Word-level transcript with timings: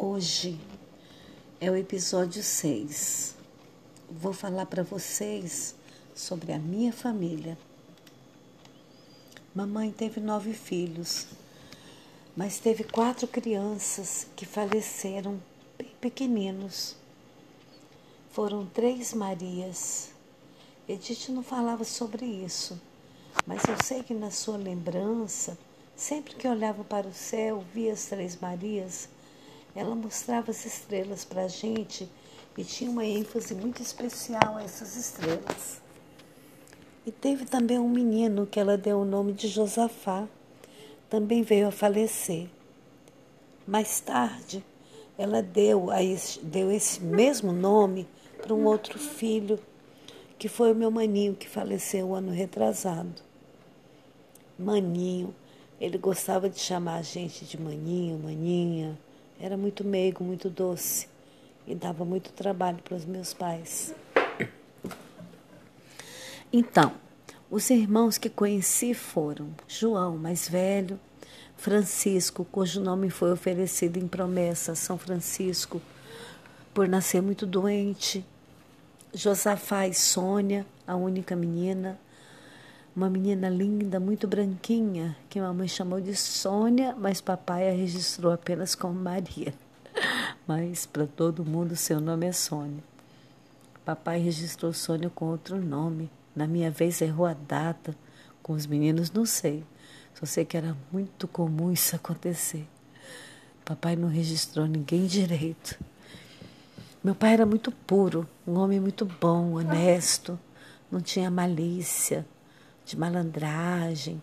Hoje 0.00 0.56
é 1.60 1.68
o 1.68 1.74
episódio 1.74 2.40
6. 2.40 3.34
Vou 4.08 4.32
falar 4.32 4.66
para 4.66 4.84
vocês 4.84 5.74
sobre 6.14 6.52
a 6.52 6.58
minha 6.60 6.92
família. 6.92 7.58
Mamãe 9.52 9.90
teve 9.90 10.20
nove 10.20 10.52
filhos, 10.52 11.26
mas 12.36 12.60
teve 12.60 12.84
quatro 12.84 13.26
crianças 13.26 14.28
que 14.36 14.46
faleceram 14.46 15.42
bem 15.76 15.90
pequeninos. 16.00 16.94
Foram 18.30 18.66
três 18.66 19.12
Marias. 19.12 20.10
Edith 20.88 21.30
não 21.30 21.42
falava 21.42 21.82
sobre 21.82 22.24
isso, 22.24 22.80
mas 23.44 23.64
eu 23.64 23.74
sei 23.82 24.04
que 24.04 24.14
na 24.14 24.30
sua 24.30 24.58
lembrança, 24.58 25.58
sempre 25.96 26.36
que 26.36 26.46
olhava 26.46 26.84
para 26.84 27.08
o 27.08 27.12
céu, 27.12 27.64
via 27.74 27.92
as 27.92 28.06
três 28.06 28.36
Marias 28.36 29.08
ela 29.78 29.94
mostrava 29.94 30.50
as 30.50 30.66
estrelas 30.66 31.24
para 31.24 31.44
a 31.44 31.48
gente 31.48 32.10
e 32.56 32.64
tinha 32.64 32.90
uma 32.90 33.04
ênfase 33.04 33.54
muito 33.54 33.80
especial 33.80 34.56
a 34.56 34.62
essas 34.64 34.96
estrelas. 34.96 35.80
E 37.06 37.12
teve 37.12 37.44
também 37.44 37.78
um 37.78 37.88
menino 37.88 38.44
que 38.44 38.58
ela 38.58 38.76
deu 38.76 38.98
o 38.98 39.04
nome 39.04 39.32
de 39.32 39.46
Josafá, 39.46 40.26
também 41.08 41.42
veio 41.42 41.68
a 41.68 41.70
falecer. 41.70 42.48
Mais 43.64 44.00
tarde, 44.00 44.64
ela 45.16 45.40
deu, 45.40 45.92
a 45.92 46.02
esse, 46.02 46.40
deu 46.40 46.72
esse 46.72 47.00
mesmo 47.00 47.52
nome 47.52 48.08
para 48.42 48.52
um 48.52 48.64
outro 48.64 48.98
filho, 48.98 49.60
que 50.36 50.48
foi 50.48 50.72
o 50.72 50.74
meu 50.74 50.90
maninho, 50.90 51.36
que 51.36 51.48
faleceu 51.48 52.08
o 52.08 52.14
ano 52.14 52.32
retrasado. 52.32 53.22
Maninho, 54.58 55.32
ele 55.80 55.98
gostava 55.98 56.50
de 56.50 56.58
chamar 56.58 56.96
a 56.96 57.02
gente 57.02 57.44
de 57.44 57.60
maninho, 57.60 58.18
maninha. 58.18 58.98
Era 59.40 59.56
muito 59.56 59.84
meigo, 59.84 60.24
muito 60.24 60.50
doce 60.50 61.08
e 61.66 61.74
dava 61.74 62.04
muito 62.04 62.32
trabalho 62.32 62.78
para 62.82 62.96
os 62.96 63.04
meus 63.04 63.32
pais. 63.32 63.94
Então, 66.52 66.92
os 67.50 67.70
irmãos 67.70 68.18
que 68.18 68.28
conheci 68.28 68.94
foram 68.94 69.50
João, 69.68 70.16
mais 70.16 70.48
velho, 70.48 70.98
Francisco, 71.56 72.44
cujo 72.44 72.80
nome 72.80 73.10
foi 73.10 73.32
oferecido 73.32 73.98
em 73.98 74.08
promessa 74.08 74.72
a 74.72 74.74
São 74.74 74.96
Francisco, 74.96 75.80
por 76.72 76.88
nascer 76.88 77.20
muito 77.20 77.46
doente, 77.46 78.24
Josafá 79.12 79.86
e 79.86 79.94
Sônia, 79.94 80.66
a 80.86 80.94
única 80.96 81.34
menina, 81.36 81.98
uma 82.98 83.08
menina 83.08 83.48
linda, 83.48 84.00
muito 84.00 84.26
branquinha, 84.26 85.16
que 85.30 85.40
mamãe 85.40 85.68
chamou 85.68 86.00
de 86.00 86.16
Sônia, 86.16 86.96
mas 86.98 87.20
papai 87.20 87.70
a 87.70 87.72
registrou 87.72 88.32
apenas 88.32 88.74
como 88.74 88.92
Maria. 88.92 89.54
Mas 90.48 90.84
para 90.84 91.06
todo 91.06 91.44
mundo 91.44 91.76
seu 91.76 92.00
nome 92.00 92.26
é 92.26 92.32
Sônia. 92.32 92.82
Papai 93.84 94.18
registrou 94.18 94.72
Sônia 94.72 95.08
com 95.10 95.26
outro 95.26 95.60
nome. 95.60 96.10
Na 96.34 96.48
minha 96.48 96.72
vez 96.72 97.00
errou 97.00 97.26
a 97.26 97.34
data. 97.34 97.94
Com 98.42 98.54
os 98.54 98.66
meninos 98.66 99.12
não 99.12 99.24
sei. 99.24 99.62
Só 100.14 100.26
sei 100.26 100.44
que 100.44 100.56
era 100.56 100.76
muito 100.90 101.28
comum 101.28 101.70
isso 101.70 101.94
acontecer. 101.94 102.66
Papai 103.64 103.94
não 103.94 104.08
registrou 104.08 104.66
ninguém 104.66 105.06
direito. 105.06 105.78
Meu 107.04 107.14
pai 107.14 107.34
era 107.34 107.46
muito 107.46 107.70
puro, 107.70 108.28
um 108.44 108.58
homem 108.58 108.80
muito 108.80 109.04
bom, 109.04 109.52
honesto, 109.52 110.36
não 110.90 111.00
tinha 111.00 111.30
malícia 111.30 112.26
de 112.88 112.98
malandragem, 112.98 114.20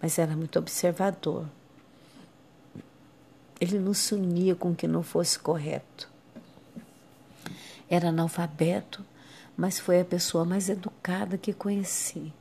mas 0.00 0.16
era 0.16 0.36
muito 0.36 0.58
observador. 0.60 1.44
Ele 3.60 3.80
não 3.80 3.92
se 3.92 4.14
unia 4.14 4.54
com 4.54 4.70
o 4.70 4.76
que 4.76 4.86
não 4.86 5.02
fosse 5.02 5.36
correto. 5.36 6.08
Era 7.90 8.10
analfabeto, 8.10 9.04
mas 9.56 9.80
foi 9.80 10.00
a 10.00 10.04
pessoa 10.04 10.44
mais 10.44 10.68
educada 10.68 11.36
que 11.36 11.52
conheci. 11.52 12.32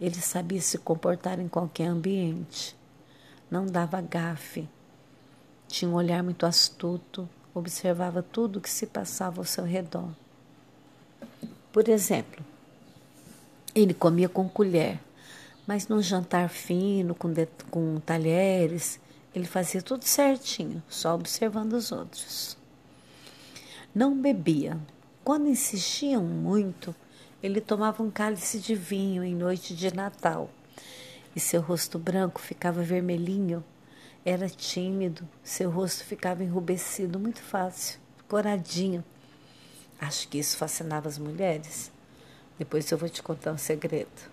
Ele 0.00 0.16
sabia 0.16 0.60
se 0.60 0.76
comportar 0.78 1.38
em 1.38 1.48
qualquer 1.48 1.86
ambiente, 1.86 2.76
não 3.48 3.64
dava 3.64 4.00
gafe, 4.00 4.68
tinha 5.68 5.88
um 5.88 5.94
olhar 5.94 6.22
muito 6.24 6.46
astuto, 6.46 7.28
observava 7.54 8.22
tudo 8.22 8.58
o 8.58 8.60
que 8.60 8.70
se 8.70 8.86
passava 8.86 9.40
ao 9.40 9.44
seu 9.44 9.64
redor. 9.64 10.10
Por 11.72 11.88
exemplo, 11.88 12.44
ele 13.82 13.94
comia 13.94 14.28
com 14.28 14.48
colher, 14.48 15.00
mas 15.66 15.88
num 15.88 16.00
jantar 16.00 16.48
fino, 16.48 17.14
com, 17.14 17.32
de, 17.32 17.46
com 17.70 18.00
talheres, 18.00 19.00
ele 19.34 19.46
fazia 19.46 19.82
tudo 19.82 20.04
certinho, 20.04 20.82
só 20.88 21.14
observando 21.14 21.74
os 21.74 21.92
outros. 21.92 22.56
Não 23.94 24.16
bebia. 24.16 24.78
Quando 25.22 25.48
insistiam 25.48 26.22
muito, 26.22 26.94
ele 27.42 27.60
tomava 27.60 28.02
um 28.02 28.10
cálice 28.10 28.58
de 28.58 28.74
vinho 28.74 29.22
em 29.22 29.34
noite 29.34 29.74
de 29.74 29.94
Natal 29.94 30.50
e 31.36 31.40
seu 31.40 31.60
rosto 31.60 31.98
branco 31.98 32.40
ficava 32.40 32.82
vermelhinho. 32.82 33.62
Era 34.24 34.48
tímido, 34.48 35.28
seu 35.42 35.70
rosto 35.70 36.04
ficava 36.04 36.42
enrubescido 36.42 37.18
muito 37.18 37.40
fácil, 37.40 38.00
coradinho. 38.26 39.04
Acho 40.00 40.28
que 40.28 40.38
isso 40.38 40.56
fascinava 40.56 41.08
as 41.08 41.18
mulheres. 41.18 41.92
Depois 42.58 42.90
eu 42.90 42.98
vou 42.98 43.08
te 43.08 43.22
contar 43.22 43.52
um 43.52 43.58
segredo. 43.58 44.30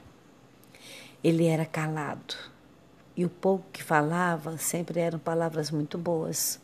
Ele 1.23 1.45
era 1.45 1.65
calado 1.65 2.35
e 3.15 3.23
o 3.23 3.29
pouco 3.29 3.65
que 3.71 3.83
falava 3.83 4.57
sempre 4.57 4.99
eram 4.99 5.19
palavras 5.19 5.71
muito 5.71 5.97
boas. 5.97 6.59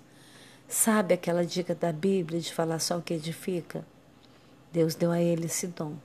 Sabe 0.67 1.13
aquela 1.13 1.45
dica 1.45 1.75
da 1.75 1.91
Bíblia 1.91 2.39
de 2.39 2.53
falar 2.53 2.79
só 2.79 2.97
o 2.97 3.01
que 3.01 3.13
edifica? 3.13 3.85
Deus 4.71 4.95
deu 4.95 5.11
a 5.11 5.21
ele 5.21 5.45
esse 5.45 5.67
dom. 5.67 5.95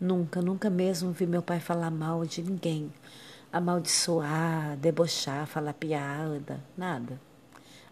Nunca, 0.00 0.40
nunca 0.40 0.70
mesmo 0.70 1.12
vi 1.12 1.26
meu 1.26 1.42
pai 1.42 1.60
falar 1.60 1.90
mal 1.90 2.24
de 2.24 2.42
ninguém, 2.42 2.92
amaldiçoar, 3.52 4.76
debochar, 4.76 5.46
falar 5.46 5.74
piada, 5.74 6.60
nada. 6.76 7.20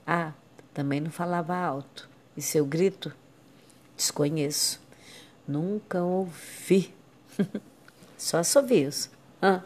Ah, 0.07 0.33
também 0.73 1.01
não 1.01 1.11
falava 1.11 1.55
alto. 1.55 2.09
E 2.37 2.41
seu 2.41 2.65
grito? 2.65 3.15
Desconheço. 3.97 4.81
Nunca 5.49 6.03
ouvi. 6.03 6.93
Só 8.19 8.37
assovios. 8.37 9.09
Ah, 9.41 9.63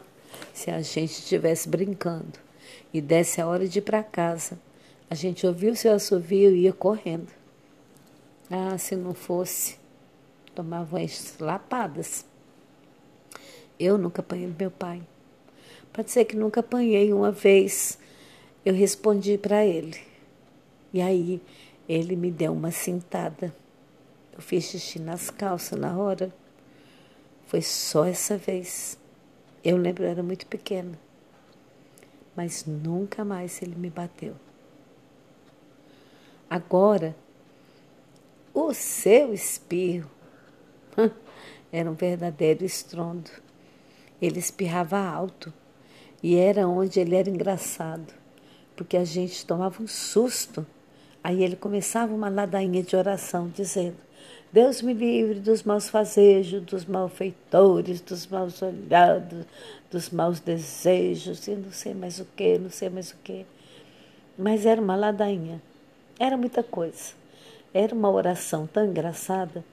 se 0.53 0.71
a 0.71 0.81
gente 0.81 1.11
estivesse 1.11 1.67
brincando 1.67 2.39
e 2.93 3.01
desse 3.01 3.41
a 3.41 3.47
hora 3.47 3.67
de 3.67 3.79
ir 3.79 3.81
para 3.81 4.01
casa, 4.01 4.57
a 5.09 5.15
gente 5.15 5.45
ouvia 5.45 5.73
o 5.73 5.75
seu 5.75 5.93
assovio 5.93 6.55
e 6.55 6.61
ia 6.61 6.71
correndo. 6.71 7.27
Ah, 8.49 8.77
se 8.77 8.95
não 8.95 9.13
fosse, 9.13 9.77
tomavam 10.55 11.03
as 11.03 11.35
lapadas. 11.37 12.25
Eu 13.77 13.97
nunca 13.97 14.21
apanhei 14.21 14.53
meu 14.57 14.71
pai. 14.71 15.03
Pode 15.91 16.11
ser 16.11 16.23
que 16.23 16.37
nunca 16.37 16.61
apanhei 16.61 17.11
uma 17.11 17.31
vez. 17.31 17.99
Eu 18.63 18.73
respondi 18.73 19.37
para 19.37 19.65
ele. 19.65 19.99
E 20.93 21.01
aí 21.01 21.41
ele 21.89 22.15
me 22.15 22.31
deu 22.31 22.53
uma 22.53 22.71
cintada. 22.71 23.53
Eu 24.33 24.41
fiz 24.41 24.65
xixi 24.65 24.99
nas 24.99 25.29
calças 25.29 25.79
na 25.79 25.97
hora. 25.97 26.33
Foi 27.45 27.61
só 27.61 28.05
essa 28.05 28.35
vez. 28.35 28.97
Eu 29.63 29.77
lembro, 29.77 30.03
eu 30.03 30.09
era 30.09 30.23
muito 30.23 30.47
pequena. 30.47 30.99
Mas 32.35 32.65
nunca 32.65 33.23
mais 33.23 33.61
ele 33.61 33.75
me 33.75 33.89
bateu. 33.89 34.35
Agora, 36.49 37.15
o 38.53 38.73
seu 38.73 39.33
espirro 39.33 40.09
era 41.71 41.89
um 41.89 41.95
verdadeiro 41.95 42.65
estrondo. 42.65 43.29
Ele 44.21 44.39
espirrava 44.39 44.97
alto 44.97 45.53
e 46.21 46.35
era 46.35 46.67
onde 46.67 46.99
ele 46.99 47.15
era 47.15 47.29
engraçado, 47.29 48.13
porque 48.75 48.95
a 48.95 49.03
gente 49.03 49.45
tomava 49.45 49.81
um 49.81 49.87
susto. 49.87 50.65
Aí 51.23 51.43
ele 51.43 51.55
começava 51.55 52.13
uma 52.13 52.29
ladainha 52.29 52.81
de 52.81 52.95
oração, 52.95 53.49
dizendo: 53.49 53.97
Deus 54.53 54.83
me 54.83 54.93
livre 54.93 55.39
dos 55.39 55.63
maus 55.63 55.89
fazejos, 55.89 56.61
dos 56.61 56.85
malfeitores, 56.85 57.99
dos 57.99 58.27
maus 58.27 58.61
olhados, 58.61 59.47
dos 59.89 60.11
maus 60.11 60.39
desejos, 60.39 61.47
e 61.47 61.55
não 61.55 61.71
sei 61.71 61.95
mais 61.95 62.19
o 62.19 62.27
que, 62.35 62.59
não 62.59 62.69
sei 62.69 62.87
mais 62.87 63.09
o 63.09 63.15
que. 63.23 63.47
Mas 64.37 64.67
era 64.67 64.79
uma 64.79 64.95
ladainha, 64.95 65.59
era 66.19 66.37
muita 66.37 66.61
coisa. 66.61 67.13
Era 67.73 67.95
uma 67.95 68.11
oração 68.11 68.67
tão 68.67 68.85
engraçada 68.85 69.65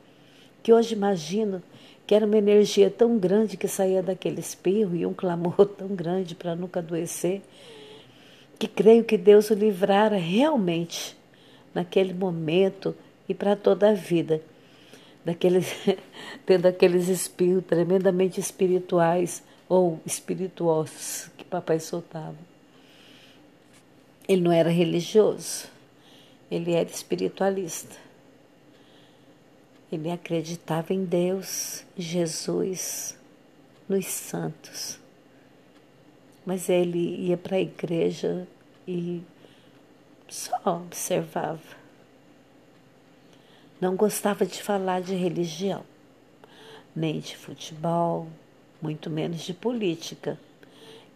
que 0.63 0.73
hoje 0.73 0.95
imagino 0.95 1.63
que 2.07 2.15
era 2.15 2.25
uma 2.25 2.39
energia 2.39 2.91
tão 2.91 3.19
grande 3.19 3.59
que 3.59 3.69
saía 3.69 4.03
daquele 4.03 4.41
espirro 4.41 4.97
e 4.97 5.05
um 5.05 5.13
clamor 5.13 5.67
tão 5.77 5.89
grande 5.89 6.35
para 6.35 6.57
nunca 6.57 6.81
adoecer, 6.81 7.43
que 8.59 8.67
creio 8.67 9.05
que 9.05 9.19
Deus 9.19 9.51
o 9.51 9.55
livrara 9.55 10.17
realmente 10.17 11.15
naquele 11.75 12.15
momento 12.15 12.97
e 13.29 13.35
para 13.35 13.55
toda 13.55 13.91
a 13.91 13.93
vida 13.93 14.41
daqueles, 15.25 15.67
tendo 16.47 16.67
aqueles 16.67 17.09
espíritos 17.09 17.67
tremendamente 17.67 18.41
espirituais 18.41 19.43
ou 19.69 20.01
espirituosos 20.05 21.31
que 21.37 21.45
papai 21.45 21.79
soltava. 21.79 22.37
Ele 24.29 24.43
não 24.43 24.53
era 24.53 24.71
religioso, 24.71 25.69
Ele 26.51 26.73
era 26.73 26.89
espiritualista. 26.89 27.97
Ele 29.93 30.11
acreditava 30.11 30.95
em 30.95 31.05
Deus, 31.05 31.85
Jesus, 31.97 33.19
nos 33.89 34.07
santos. 34.07 35.01
Mas 36.47 36.69
ele 36.69 37.27
ia 37.27 37.37
para 37.37 37.57
a 37.57 37.61
igreja 37.61 38.47
e 38.87 39.21
só 40.29 40.55
observava. 40.65 41.80
Não 43.81 43.97
gostava 43.97 44.45
de 44.45 44.63
falar 44.63 45.01
de 45.01 45.15
religião, 45.15 45.83
nem 46.95 47.19
de 47.19 47.35
futebol, 47.35 48.29
muito 48.83 49.09
menos 49.09 49.41
de 49.41 49.55
política. 49.55 50.39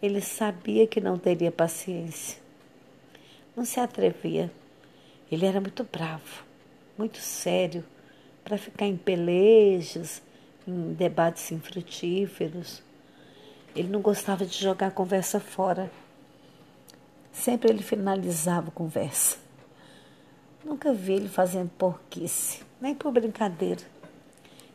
Ele 0.01 0.19
sabia 0.19 0.87
que 0.87 0.99
não 0.99 1.15
teria 1.15 1.51
paciência. 1.51 2.39
Não 3.55 3.63
se 3.65 3.79
atrevia. 3.79 4.51
Ele 5.31 5.45
era 5.45 5.61
muito 5.61 5.83
bravo, 5.83 6.43
muito 6.97 7.19
sério, 7.19 7.85
para 8.43 8.57
ficar 8.57 8.87
em 8.87 8.97
pelejas, 8.97 10.23
em 10.67 10.91
debates 10.93 11.51
infrutíferos. 11.51 12.81
Ele 13.75 13.89
não 13.89 14.01
gostava 14.01 14.43
de 14.43 14.57
jogar 14.57 14.87
a 14.87 14.91
conversa 14.91 15.39
fora. 15.39 15.91
Sempre 17.31 17.69
ele 17.69 17.83
finalizava 17.83 18.69
a 18.69 18.71
conversa. 18.71 19.44
Nunca 20.65 20.91
vi 20.91 21.13
ele 21.13 21.29
fazendo 21.29 21.69
porquice, 21.77 22.63
nem 22.81 22.95
por 22.95 23.11
brincadeira. 23.11 23.83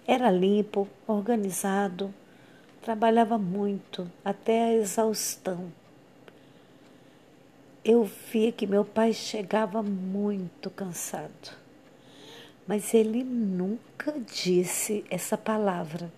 Era 0.06 0.31
limpo, 0.31 0.87
organizado, 1.04 2.14
trabalhava 2.81 3.37
muito, 3.37 4.08
até 4.25 4.62
a 4.62 4.75
exaustão. 4.75 5.72
Eu 7.84 8.04
via 8.04 8.52
que 8.52 8.69
meu 8.69 8.84
pai 8.84 9.12
chegava 9.12 9.82
muito 9.82 10.70
cansado, 10.70 11.56
mas 12.69 12.94
ele 12.94 13.25
nunca 13.25 14.12
disse 14.12 15.04
essa 15.10 15.37
palavra, 15.37 16.12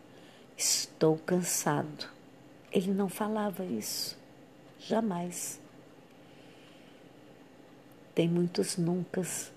estou 0.54 1.16
cansado. 1.16 2.10
Ele 2.70 2.92
não 2.92 3.08
falava 3.08 3.64
isso, 3.64 4.18
jamais. 4.78 5.58
Tem 8.14 8.28
muitos 8.28 8.76
nuncas. 8.76 9.50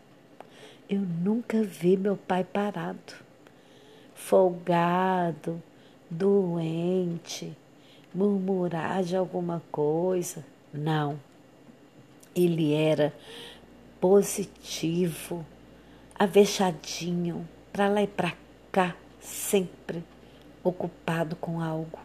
Eu 0.88 1.00
nunca 1.00 1.64
vi 1.64 1.98
meu 1.98 2.16
pai 2.16 2.44
parado, 2.44 3.14
folgado, 4.14 5.60
doente, 6.08 7.58
murmurar 8.14 9.04
de 9.04 9.16
alguma 9.16 9.64
coisa. 9.72 10.46
Não. 10.72 11.20
Ele 12.36 12.72
era 12.72 13.12
positivo, 14.00 15.44
avexadinho, 16.14 17.50
para 17.74 17.88
lá 17.88 18.04
e 18.04 18.08
para 18.08 18.34
cá, 18.72 18.96
sempre 19.20 20.04
ocupado 20.64 21.36
com 21.36 21.60
algo. 21.60 21.98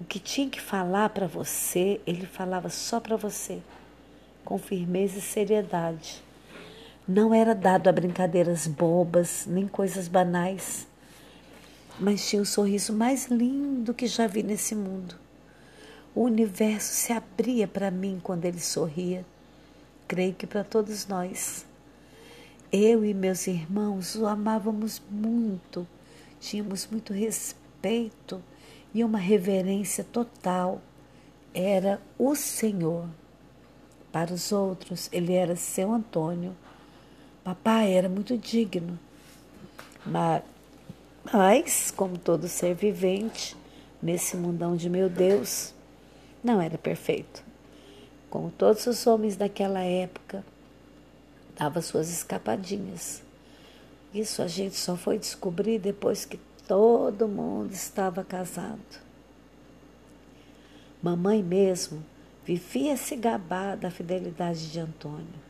O 0.00 0.04
que 0.04 0.18
tinha 0.18 0.50
que 0.50 0.60
falar 0.60 1.10
para 1.10 1.28
você, 1.28 2.00
ele 2.04 2.26
falava 2.26 2.68
só 2.68 2.98
para 2.98 3.16
você, 3.16 3.62
com 4.44 4.58
firmeza 4.58 5.18
e 5.18 5.22
seriedade. 5.22 6.26
Não 7.10 7.32
era 7.32 7.54
dado 7.54 7.88
a 7.88 7.92
brincadeiras 7.92 8.66
bobas, 8.66 9.46
nem 9.46 9.66
coisas 9.66 10.08
banais, 10.08 10.86
mas 11.98 12.28
tinha 12.28 12.42
o 12.42 12.44
sorriso 12.44 12.92
mais 12.92 13.28
lindo 13.28 13.94
que 13.94 14.06
já 14.06 14.26
vi 14.26 14.42
nesse 14.42 14.74
mundo. 14.74 15.14
O 16.14 16.24
universo 16.24 16.92
se 16.92 17.10
abria 17.10 17.66
para 17.66 17.90
mim 17.90 18.20
quando 18.22 18.44
ele 18.44 18.60
sorria. 18.60 19.24
Creio 20.06 20.34
que 20.34 20.46
para 20.46 20.62
todos 20.62 21.06
nós. 21.06 21.64
Eu 22.70 23.02
e 23.02 23.14
meus 23.14 23.46
irmãos 23.46 24.14
o 24.14 24.26
amávamos 24.26 25.00
muito, 25.10 25.88
tínhamos 26.38 26.86
muito 26.90 27.14
respeito 27.14 28.42
e 28.92 29.02
uma 29.02 29.18
reverência 29.18 30.04
total. 30.04 30.82
Era 31.54 32.02
o 32.18 32.34
Senhor. 32.34 33.08
Para 34.12 34.34
os 34.34 34.52
outros, 34.52 35.08
ele 35.10 35.32
era 35.32 35.56
seu 35.56 35.90
Antônio. 35.90 36.54
Papai 37.54 37.92
era 37.92 38.08
muito 38.08 38.36
digno. 38.36 38.98
Mas, 40.04 40.42
como 41.90 42.18
todo 42.18 42.46
ser 42.46 42.74
vivente, 42.74 43.56
nesse 44.02 44.36
mundão 44.36 44.76
de 44.76 44.90
meu 44.90 45.08
Deus, 45.08 45.72
não 46.44 46.60
era 46.60 46.76
perfeito. 46.76 47.42
Como 48.28 48.50
todos 48.50 48.86
os 48.86 49.06
homens 49.06 49.36
daquela 49.36 49.80
época, 49.80 50.44
dava 51.56 51.80
suas 51.80 52.10
escapadinhas. 52.10 53.22
Isso 54.12 54.42
a 54.42 54.46
gente 54.46 54.76
só 54.76 54.96
foi 54.96 55.18
descobrir 55.18 55.78
depois 55.78 56.24
que 56.24 56.38
Todo 56.68 57.26
mundo 57.26 57.72
estava 57.72 58.22
casado. 58.22 59.00
Mamãe 61.02 61.42
mesmo 61.42 62.04
vivia 62.44 62.94
se 62.94 63.16
gabar 63.16 63.74
da 63.74 63.90
fidelidade 63.90 64.70
de 64.70 64.78
Antônio. 64.78 65.48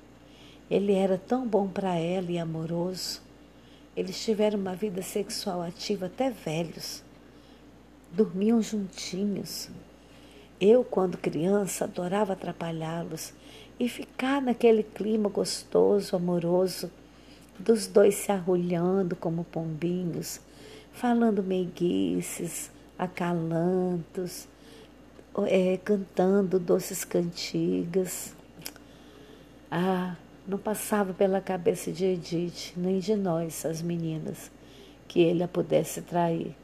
Ele 0.70 0.92
era 0.92 1.16
tão 1.16 1.46
bom 1.46 1.66
para 1.68 1.96
ela 1.96 2.30
e 2.30 2.38
amoroso. 2.38 3.22
Eles 3.96 4.22
tiveram 4.22 4.58
uma 4.58 4.74
vida 4.74 5.02
sexual 5.02 5.62
ativa 5.62 6.06
até 6.06 6.30
velhos. 6.30 7.02
Dormiam 8.12 8.60
juntinhos. 8.60 9.70
Eu, 10.60 10.84
quando 10.84 11.16
criança, 11.16 11.84
adorava 11.84 12.32
atrapalhá-los 12.32 13.32
e 13.78 13.88
ficar 13.88 14.42
naquele 14.42 14.82
clima 14.82 15.28
gostoso, 15.28 16.16
amoroso, 16.16 16.90
dos 17.58 17.86
dois 17.86 18.14
se 18.14 18.30
arrulhando 18.30 19.16
como 19.16 19.44
pombinhos, 19.44 20.40
falando 20.92 21.42
meiguices, 21.42 22.70
acalantos, 22.98 24.48
é, 25.46 25.78
cantando 25.78 26.58
doces 26.58 27.04
cantigas. 27.04 28.34
Ah, 29.70 30.16
não 30.48 30.56
passava 30.56 31.12
pela 31.12 31.42
cabeça 31.42 31.92
de 31.92 32.06
Edith, 32.06 32.72
nem 32.74 32.98
de 32.98 33.14
nós, 33.14 33.66
as 33.66 33.82
meninas, 33.82 34.50
que 35.06 35.20
ele 35.20 35.42
a 35.42 35.48
pudesse 35.48 36.00
trair. 36.00 36.56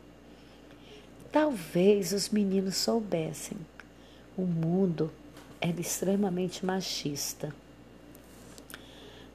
Talvez 1.31 2.13
os 2.13 2.31
meninos 2.31 2.77
soubessem. 2.77 3.59
O 4.39 4.43
mundo 4.43 5.13
era 5.61 5.79
extremamente 5.79 6.65
machista. 6.65 7.55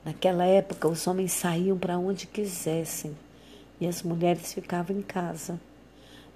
Naquela 0.04 0.46
época, 0.46 0.88
os 0.88 1.06
homens 1.06 1.32
saíam 1.34 1.78
para 1.78 2.00
onde 2.00 2.26
quisessem 2.26 3.16
e 3.80 3.86
as 3.86 4.02
mulheres 4.02 4.52
ficavam 4.52 4.98
em 4.98 5.02
casa. 5.02 5.60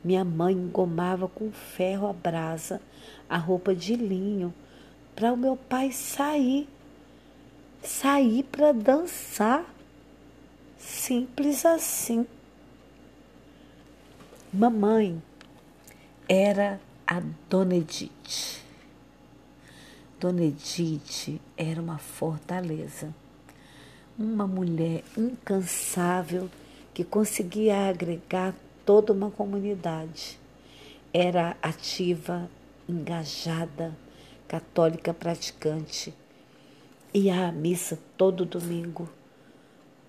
Minha 0.03 0.23
mãe 0.23 0.53
engomava 0.53 1.27
com 1.27 1.51
ferro 1.51 2.07
a 2.07 2.13
brasa 2.13 2.79
a 3.27 3.37
roupa 3.37 3.73
de 3.73 3.95
linho 3.95 4.53
para 5.15 5.33
o 5.33 5.37
meu 5.37 5.55
pai 5.55 5.91
sair. 5.91 6.67
Sair 7.83 8.43
para 8.43 8.71
dançar. 8.71 9.65
Simples 10.77 11.65
assim. 11.65 12.25
Mamãe 14.53 15.21
era 16.29 16.79
a 17.05 17.21
Dona 17.49 17.75
Edith. 17.75 18.61
Dona 20.17 20.43
Edith 20.43 21.41
era 21.57 21.81
uma 21.81 21.97
fortaleza, 21.97 23.13
uma 24.17 24.47
mulher 24.47 25.03
incansável 25.17 26.49
que 26.93 27.03
conseguia 27.03 27.89
agregar 27.89 28.55
toda 28.85 29.11
uma 29.11 29.29
comunidade. 29.29 30.39
Era 31.13 31.57
ativa, 31.61 32.49
engajada, 32.87 33.93
católica 34.47 35.13
praticante. 35.13 36.13
Ia 37.13 37.47
à 37.47 37.51
missa 37.51 37.99
todo 38.17 38.45
domingo. 38.45 39.09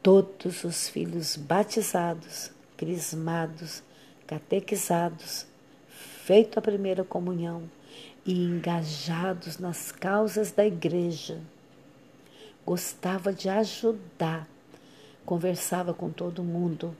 Todos 0.02 0.64
os 0.64 0.88
filhos 0.88 1.36
batizados, 1.36 2.50
crismados, 2.76 3.82
catequizados, 4.26 5.46
feito 5.88 6.58
a 6.58 6.62
primeira 6.62 7.04
comunhão 7.04 7.70
e 8.24 8.44
engajados 8.44 9.58
nas 9.58 9.90
causas 9.90 10.50
da 10.50 10.66
igreja. 10.66 11.40
Gostava 12.64 13.32
de 13.32 13.48
ajudar 13.48 14.48
conversava 15.24 15.94
com 15.94 16.10
todo 16.10 16.44
mundo, 16.44 16.96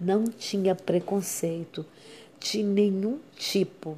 não 0.00 0.24
tinha 0.24 0.74
preconceito 0.74 1.86
de 2.38 2.62
nenhum 2.62 3.18
tipo. 3.36 3.96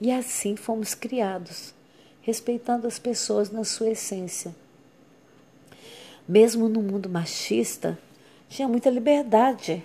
E 0.00 0.10
assim 0.10 0.56
fomos 0.56 0.94
criados, 0.94 1.74
respeitando 2.22 2.86
as 2.86 2.98
pessoas 2.98 3.50
na 3.50 3.64
sua 3.64 3.90
essência. 3.90 4.54
Mesmo 6.28 6.68
no 6.68 6.82
mundo 6.82 7.08
machista, 7.08 7.98
tinha 8.48 8.68
muita 8.68 8.90
liberdade. 8.90 9.82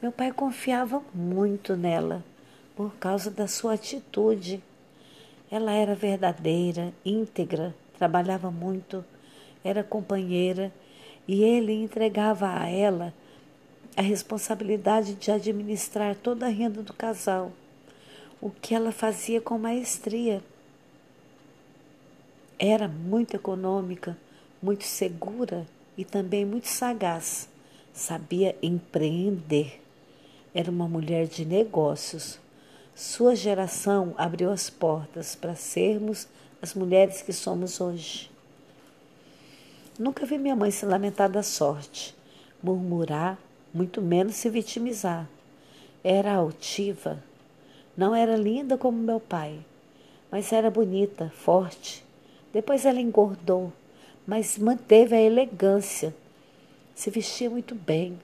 Meu 0.00 0.10
pai 0.10 0.32
confiava 0.32 1.02
muito 1.14 1.76
nela 1.76 2.24
por 2.74 2.94
causa 2.96 3.30
da 3.30 3.46
sua 3.46 3.74
atitude. 3.74 4.62
Ela 5.50 5.72
era 5.72 5.94
verdadeira, 5.94 6.92
íntegra, 7.04 7.74
trabalhava 7.98 8.50
muito 8.50 9.04
era 9.64 9.84
companheira 9.84 10.72
e 11.28 11.42
ele 11.42 11.72
entregava 11.72 12.60
a 12.60 12.68
ela 12.68 13.12
a 13.96 14.02
responsabilidade 14.02 15.14
de 15.14 15.30
administrar 15.30 16.14
toda 16.14 16.46
a 16.46 16.48
renda 16.48 16.82
do 16.82 16.94
casal, 16.94 17.52
o 18.40 18.50
que 18.50 18.74
ela 18.74 18.92
fazia 18.92 19.40
com 19.40 19.58
maestria. 19.58 20.42
Era 22.62 22.86
muito 22.86 23.34
econômica, 23.34 24.18
muito 24.62 24.84
segura 24.84 25.66
e 25.96 26.04
também 26.04 26.44
muito 26.44 26.68
sagaz. 26.68 27.48
Sabia 27.90 28.54
empreender. 28.62 29.80
Era 30.54 30.70
uma 30.70 30.86
mulher 30.86 31.26
de 31.26 31.46
negócios. 31.46 32.38
Sua 32.94 33.34
geração 33.34 34.14
abriu 34.18 34.50
as 34.50 34.68
portas 34.68 35.34
para 35.34 35.54
sermos 35.54 36.28
as 36.60 36.74
mulheres 36.74 37.22
que 37.22 37.32
somos 37.32 37.80
hoje. 37.80 38.30
Nunca 39.98 40.26
vi 40.26 40.36
minha 40.36 40.54
mãe 40.54 40.70
se 40.70 40.84
lamentar 40.84 41.30
da 41.30 41.42
sorte, 41.42 42.14
murmurar, 42.62 43.38
muito 43.72 44.02
menos 44.02 44.34
se 44.34 44.50
vitimizar. 44.50 45.26
Era 46.04 46.34
altiva. 46.34 47.24
Não 47.96 48.14
era 48.14 48.36
linda 48.36 48.76
como 48.76 48.98
meu 48.98 49.18
pai, 49.18 49.58
mas 50.30 50.52
era 50.52 50.70
bonita, 50.70 51.32
forte. 51.34 52.09
Depois 52.52 52.84
ela 52.84 53.00
engordou, 53.00 53.72
mas 54.26 54.58
manteve 54.58 55.14
a 55.14 55.20
elegância. 55.20 56.14
Se 56.94 57.10
vestia 57.10 57.48
muito 57.48 57.74
bem, 57.74 58.18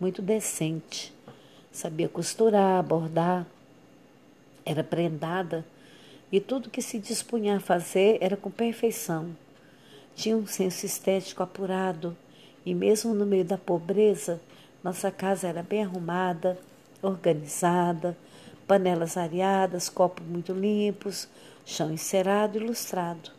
muito 0.00 0.22
decente. 0.22 1.12
Sabia 1.70 2.08
costurar, 2.08 2.82
bordar. 2.82 3.46
Era 4.64 4.82
prendada 4.82 5.64
e 6.30 6.40
tudo 6.40 6.70
que 6.70 6.82
se 6.82 6.98
dispunha 6.98 7.56
a 7.56 7.60
fazer 7.60 8.18
era 8.20 8.36
com 8.36 8.50
perfeição. 8.50 9.36
Tinha 10.14 10.36
um 10.36 10.46
senso 10.46 10.84
estético 10.84 11.42
apurado 11.42 12.16
e, 12.66 12.74
mesmo 12.74 13.14
no 13.14 13.24
meio 13.24 13.44
da 13.44 13.56
pobreza, 13.56 14.40
nossa 14.82 15.10
casa 15.10 15.46
era 15.46 15.62
bem 15.62 15.84
arrumada, 15.84 16.58
organizada, 17.00 18.16
panelas 18.66 19.16
areadas, 19.16 19.88
copos 19.88 20.26
muito 20.26 20.52
limpos, 20.52 21.28
chão 21.64 21.90
encerado 21.90 22.58
e 22.58 22.60
lustrado. 22.60 23.37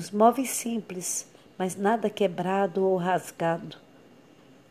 Os 0.00 0.10
móveis 0.10 0.48
simples, 0.48 1.26
mas 1.58 1.76
nada 1.76 2.08
quebrado 2.08 2.82
ou 2.82 2.96
rasgado. 2.96 3.76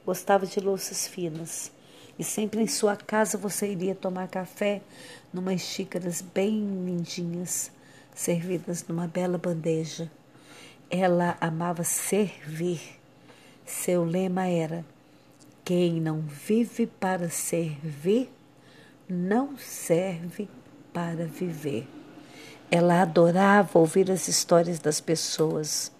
Gostava 0.03 0.43
de 0.47 0.59
louças 0.59 1.05
finas 1.07 1.71
e 2.17 2.23
sempre 2.23 2.63
em 2.63 2.65
sua 2.65 2.95
casa 2.95 3.37
você 3.37 3.71
iria 3.71 3.93
tomar 3.93 4.27
café 4.27 4.81
numas 5.31 5.61
xícaras 5.61 6.19
bem 6.19 6.61
lindinhas, 6.83 7.71
servidas 8.11 8.87
numa 8.87 9.07
bela 9.07 9.37
bandeja. 9.37 10.09
Ela 10.89 11.37
amava 11.39 11.83
servir. 11.83 12.81
Seu 13.67 14.03
lema 14.03 14.47
era: 14.47 14.83
quem 15.63 16.01
não 16.01 16.21
vive 16.21 16.87
para 16.87 17.29
servir, 17.29 18.31
não 19.07 19.55
serve 19.59 20.49
para 20.91 21.27
viver. 21.27 21.98
Ela 22.71 23.01
adorava 23.01 23.79
ouvir 23.79 24.11
as 24.11 24.27
histórias 24.27 24.79
das 24.79 25.01
pessoas. 25.01 25.91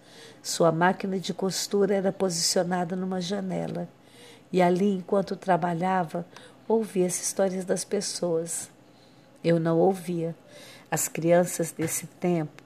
Sua 0.42 0.70
máquina 0.70 1.18
de 1.18 1.34
costura 1.34 1.94
era 1.94 2.12
posicionada 2.12 2.94
numa 2.94 3.20
janela 3.20 3.88
e 4.52 4.60
ali, 4.60 4.94
enquanto 4.94 5.36
trabalhava, 5.36 6.26
ouvia 6.66 7.06
as 7.06 7.20
histórias 7.20 7.64
das 7.64 7.84
pessoas. 7.84 8.70
Eu 9.42 9.58
não 9.58 9.78
ouvia. 9.78 10.34
As 10.90 11.08
crianças 11.08 11.72
desse 11.72 12.06
tempo 12.06 12.62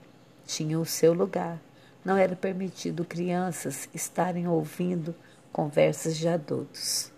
tinham 0.46 0.82
o 0.82 0.86
seu 0.86 1.12
lugar. 1.12 1.58
Não 2.04 2.16
era 2.16 2.36
permitido 2.36 3.04
crianças 3.04 3.88
estarem 3.94 4.46
ouvindo 4.46 5.14
conversas 5.52 6.16
de 6.16 6.28
adultos. 6.28 7.13